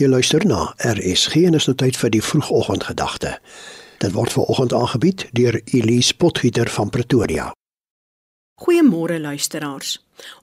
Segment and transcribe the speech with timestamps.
[0.00, 3.34] Jy luister na RSG en is nou tyd vir die vroegoggendgedagte.
[4.00, 7.50] Dit word veraloggend aangebied deur Elise Potgieter van Pretoria.
[8.64, 9.98] Goeiemôre luisteraars.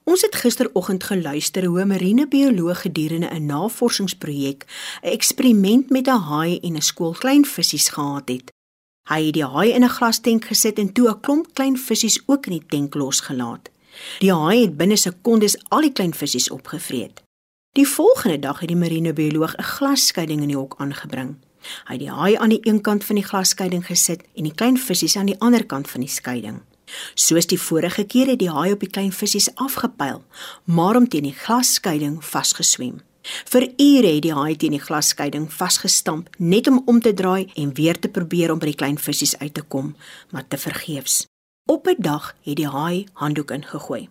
[0.05, 4.65] Ons het gisteroggend geluister hoe 'n marinebioloog gedurende 'n navorsingsprojek
[5.01, 8.52] 'n eksperiment met 'n haai en 'n skool klein visse gehad het.
[9.10, 12.46] Hy het die haai in 'n glastenk gesit en toe 'n klomp klein visse ook
[12.46, 13.70] in die tenk losgelaat.
[14.20, 17.26] Die haai het binne sekondes al die klein visse opgevreet.
[17.78, 21.36] Die volgende dag het die marinebioloog 'n glasskeiding in die hok aangebring.
[21.86, 24.78] Hy het die haai aan die een kant van die glasskeiding gesit en die klein
[24.78, 26.61] visse aan die ander kant van die skeiding.
[27.14, 30.24] Soos die vorige keer het die haai op die klein visse afgepyl,
[30.64, 33.02] maar om teen die glasskeiding vasgeswem.
[33.45, 37.73] Vir ure het die haai teen die glasskeiding vasgestamp net om om te draai en
[37.73, 39.95] weer te probeer om by die klein visse uit te kom,
[40.31, 41.25] maar te vergeefs.
[41.70, 44.08] Op 'n dag het die haai handdoek ingegooi.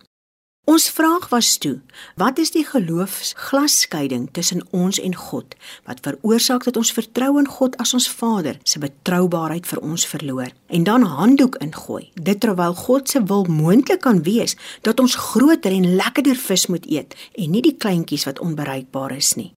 [0.67, 1.79] Ons vraag was toe:
[2.19, 7.77] Wat is die geloofsglasskeiding tussen ons en God wat veroorsaak dat ons vertrou in God
[7.79, 12.09] as ons Vader se betroubaarheid vir ons verloor en dan handdoek ingooi?
[12.19, 16.91] Dit terwyl God se wil moontlik kan wees dat ons groter en lekkerder vis moet
[16.91, 19.53] eet en nie die kleintjies wat onbereikbaar is nie.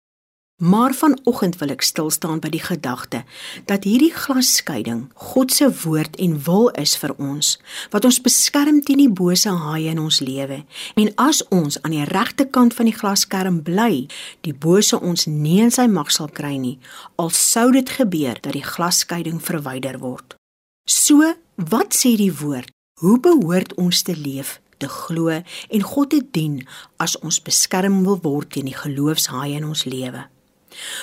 [0.60, 3.22] Maar vanoggend wil ek stil staan by die gedagte
[3.64, 7.54] dat hierdie glasskeiding God se woord en wil is vir ons
[7.94, 10.58] wat ons beskerm teen die bose haai in ons lewe.
[11.00, 14.04] En as ons aan die regte kant van die glasskerm bly,
[14.44, 16.76] die bose ons nie in sy mag sal kry nie,
[17.16, 20.36] al sou dit gebeur dat die glasskeiding verwyder word.
[20.84, 21.24] So,
[21.56, 22.68] wat sê die woord?
[23.00, 24.58] Hoe behoort ons te leef?
[24.80, 26.54] te glo en God te dien
[26.96, 30.24] as ons beskerm wil word teen die geloofshaai in ons lewe.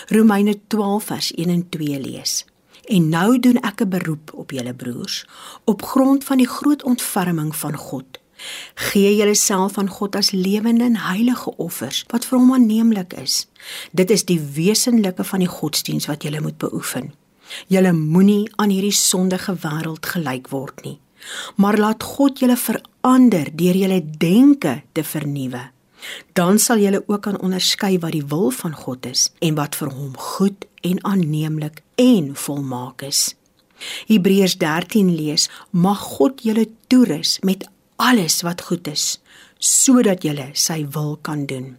[0.08, 2.46] Romeine 12 vers 1 en 2 lees.
[2.86, 5.26] En nou doen ek 'n beroep op julle broers
[5.64, 8.06] op grond van die groot ontferming van God.
[8.74, 13.48] Gee julleself aan God as lewende en heilige offers wat vir hom aanneemlik is.
[13.92, 17.14] Dit is die wesenlike van die godsdiens wat julle moet beoefen.
[17.68, 21.00] Julle moenie aan hierdie sondige wêreld gelyk word nie,
[21.56, 25.72] maar laat God julle verander deur julle denke te vernuwe
[26.34, 29.92] dan sal julle ook kan onderskei wat die wil van God is en wat vir
[29.94, 33.36] hom goed en aanneemlik en volmaak is.
[34.08, 39.20] Hebreërs 13 lees: Mag God julle toerus met alles wat goed is,
[39.58, 41.76] sodat julle sy wil kan doen.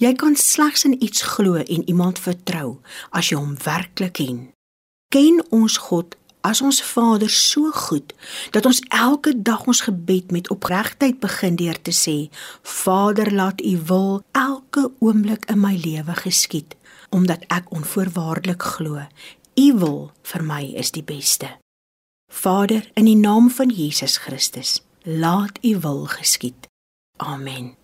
[0.00, 2.78] Jy kan slegs in iets glo en iemand vertrou
[3.10, 4.46] as jy hom werklik ken.
[5.12, 8.14] Ken ons God as ons Vader so goed
[8.50, 12.28] dat ons elke dag ons gebed met opregtheid begin deur te sê:
[12.62, 16.76] Vader, laat U wil elke oomblik in my lewe geskied,
[17.10, 19.06] omdat ek onvoorwaardelik glo
[19.58, 21.48] U wil vir my is die beste.
[22.30, 26.68] Vader, in die naam van Jesus Christus, laat U wil geskied.
[27.16, 27.74] Amen.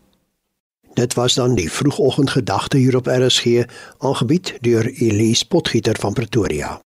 [0.95, 3.65] Dit was dan die vroegoggendgedagte hier op RSG,
[3.99, 6.85] aangebied deur Elise Potgieter van Pretoria.